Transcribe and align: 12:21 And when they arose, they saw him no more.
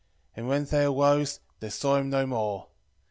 12:21 0.35 0.37
And 0.37 0.47
when 0.47 0.65
they 0.65 0.83
arose, 0.83 1.39
they 1.59 1.69
saw 1.69 1.97
him 1.97 2.09
no 2.09 2.25
more. 2.25 2.69